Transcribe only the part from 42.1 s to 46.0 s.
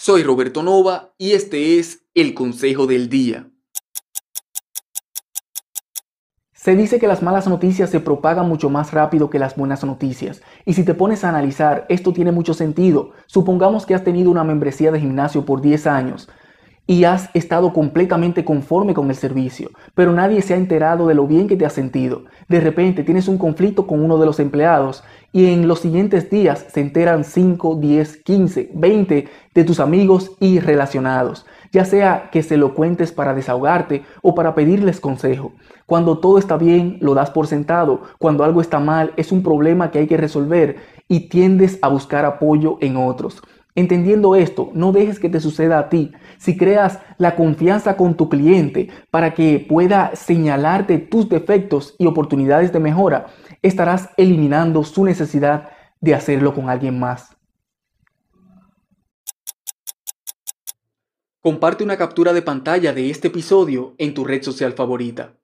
apoyo en otros. Entendiendo esto, no dejes que te suceda a